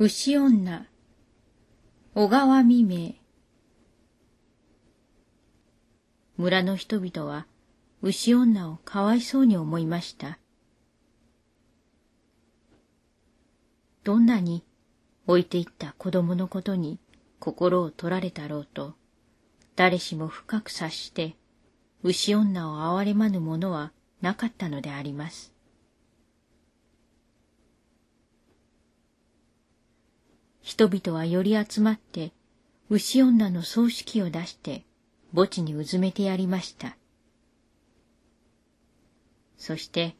[0.00, 0.86] 牛女、
[2.14, 3.14] 小川未明。
[6.36, 7.48] 村の人々は
[8.00, 10.38] 牛女をかわいそうに思いました。
[14.04, 14.62] どんなに
[15.26, 17.00] 置いていった子供のことに
[17.40, 18.94] 心を取られたろうと、
[19.74, 21.34] 誰しも深く察して
[22.04, 23.90] 牛女を憐れまぬ者は
[24.20, 25.57] なかったのであります。
[30.68, 32.30] 人々はより集まって、
[32.90, 34.84] 牛女の葬式を出して、
[35.34, 36.98] 墓地にうずめてやりました。
[39.56, 40.14] そして、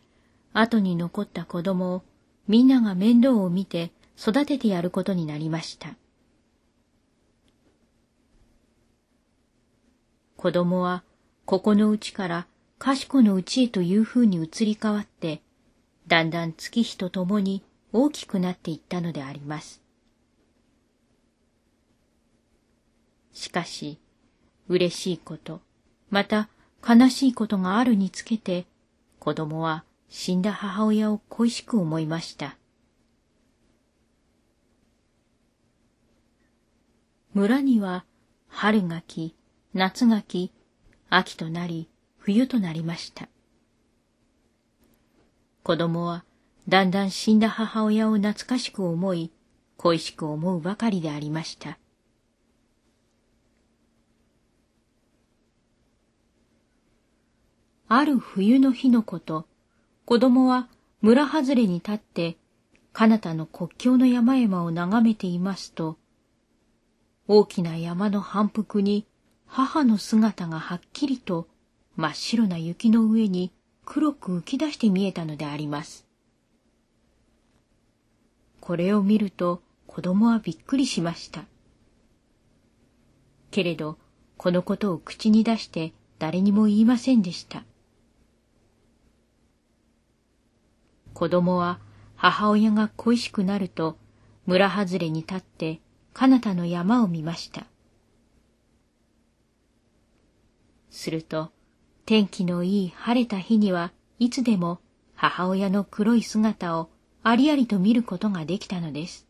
[0.54, 2.02] 後に残った子供を
[2.46, 5.96] みんなが面倒を見て育ててやることになりました。
[10.38, 11.02] 子供は
[11.44, 12.46] ここのうちから
[12.78, 15.42] 賢のうちへという風に移り変わって、
[16.06, 17.62] だんだん月日とともに
[17.92, 19.86] 大きくなっていったのであります。
[23.48, 23.98] しかし、
[24.68, 25.62] 嬉しいこと、
[26.10, 26.50] また
[26.86, 28.66] 悲しいことがあるにつけて、
[29.18, 32.58] 子供は死んだ母親を恋しく思いました。
[37.32, 38.04] 村には
[38.48, 39.34] 春が来、
[39.72, 40.52] 夏が来、
[41.08, 43.30] 秋となり、冬となりました。
[45.62, 46.22] 子供は
[46.68, 49.30] だんだん死んだ母親を懐かしく思い、
[49.78, 51.78] 恋しく思うばかりでありました。
[57.90, 59.46] ある冬の日のこと、
[60.04, 60.68] 子供は
[61.00, 62.36] 村外れに立って、
[62.92, 65.96] 彼方の国境の山々を眺めていますと、
[67.26, 69.06] 大きな山の反復に
[69.46, 71.48] 母の姿がはっきりと
[71.96, 73.52] 真っ白な雪の上に
[73.86, 76.06] 黒く浮き出して見えたのであります。
[78.60, 81.44] これを見ると子供はびっくりしました。
[83.50, 83.96] けれど、
[84.36, 87.64] このことを口に出して誰にも言いませんでした。
[91.18, 91.80] 子供は
[92.14, 93.98] 母親が恋しくなると
[94.46, 95.80] 村外れに立って
[96.14, 97.66] 彼方の山を見ました。
[100.90, 101.50] すると
[102.06, 103.90] 天気のいい晴れた日には
[104.20, 104.78] いつでも
[105.16, 106.88] 母親の黒い姿を
[107.24, 109.26] ありありと見ることができたのです。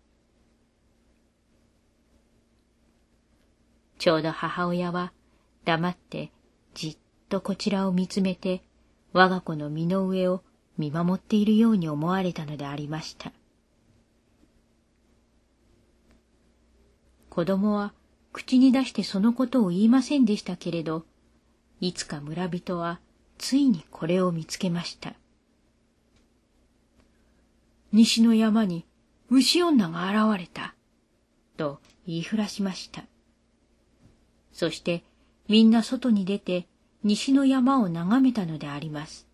[3.98, 5.14] ちょうど母親は
[5.64, 6.32] 黙って
[6.74, 6.98] じっ
[7.30, 8.62] とこちらを見つめて
[9.14, 10.42] 我が子の身の上を
[10.78, 13.32] 見守っているように思われたのでありました。
[17.28, 17.92] 子供は
[18.32, 21.04] 口に出してそのことを言いませんでしたけれど、
[21.80, 23.00] いつか村人は
[23.36, 25.14] ついにこれを見つけました。
[27.92, 28.84] 西の山に
[29.30, 30.74] 牛女が現れた、
[31.56, 33.04] と言いふらしました。
[34.52, 35.04] そして
[35.48, 36.66] みんな外に出て
[37.04, 39.27] 西の山を眺めたのであります。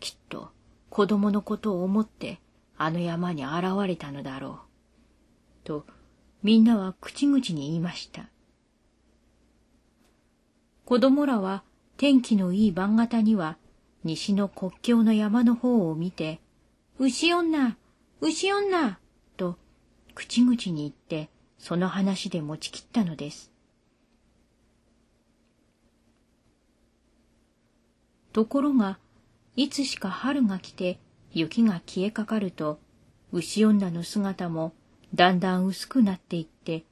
[0.00, 0.50] きっと
[0.90, 2.40] 子供のことを思って
[2.76, 4.58] あの山に現れたのだろう。
[5.64, 5.86] と
[6.42, 8.28] みんなは口々に言いました。
[10.84, 11.64] 子供らは
[11.96, 13.58] 天気のいい晩型には
[14.04, 16.40] 西の国境の山の方を見て、
[16.98, 17.76] 牛女
[18.20, 18.98] 牛女
[19.36, 19.58] と
[20.14, 21.28] 口々に言って
[21.58, 23.52] その話で持ちきったのです。
[28.32, 28.98] ところが
[29.58, 31.00] いつしか春が来て
[31.32, 32.78] 雪が消えかかると、
[33.32, 34.72] 牛女の姿も
[35.12, 36.84] だんだん薄くなっていって、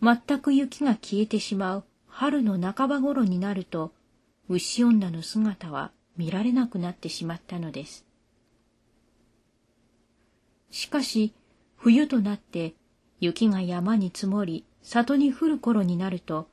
[0.00, 3.92] 全く雪が消えてしまう春の半ば頃になると、
[4.48, 8.06] 牛女の姿は見られなくなってしまったのです。
[10.70, 11.34] しかし、
[11.74, 12.76] 冬となって
[13.18, 16.46] 雪が山に積もり、里に降る頃になると、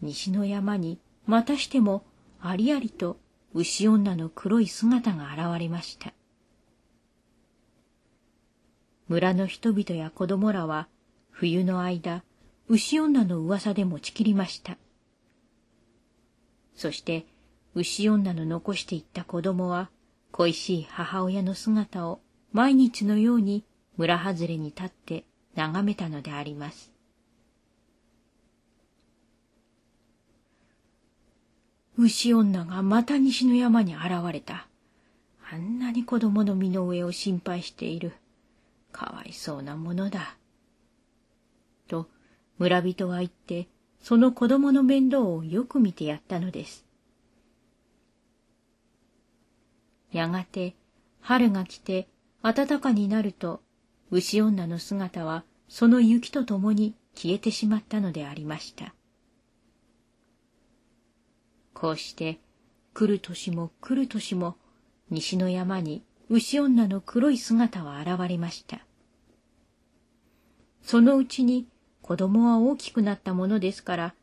[0.00, 2.02] 西の山にまたしても
[2.40, 3.18] ありありと
[3.54, 6.12] 牛女の黒い姿が現れました。
[9.08, 10.88] 村の人々や子供らは
[11.30, 12.24] 冬の間、
[12.68, 14.78] 牛女の噂で持ちきりました。
[16.74, 17.26] そして
[17.74, 19.90] 牛女の残していった子供は
[20.30, 22.20] 恋しい母親の姿を
[22.52, 23.64] 毎日のように
[23.96, 26.91] 村外れに立って眺めたのであります。
[32.02, 34.66] 牛女がまた西の山に現れた。
[35.52, 38.12] あんなに子供の身の上を心配している。
[38.90, 40.36] かわいそうなものだ。
[41.86, 42.08] と
[42.58, 43.68] 村人は言って、
[44.00, 46.84] その子供の面倒をよく見てやったのです。
[50.10, 50.74] やがて
[51.20, 52.08] 春が来て
[52.42, 53.62] 暖かになると
[54.10, 58.92] 牛女の姿はその雪とともに消えてしまったのでありました。
[61.74, 62.38] こうして
[62.94, 64.56] 来る年も来る年も
[65.10, 68.80] 西の山に牛女の黒い姿は現れました。
[70.82, 71.66] そのうちに
[72.00, 74.14] 子供は大きくなったものですから、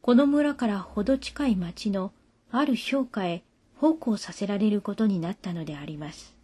[0.00, 2.12] この村からほど近い町の
[2.50, 3.42] ある評価へ
[3.76, 6.37] 奉公させられることになったのであります。